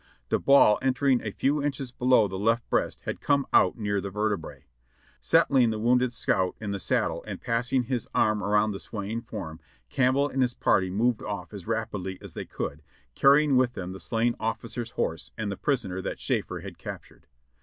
[0.29, 4.09] The ball entering a few inches below the left breast had come out near the
[4.09, 4.65] vertebrae.
[5.19, 9.59] Settling the wounded scout in the saddle and passing his arm around the swaying form,
[9.91, 12.81] Camp bell and his party moved off as rapidly as they could,
[13.13, 17.27] carrying with them the slain officer's horse and the prisoner that Schafer had captured.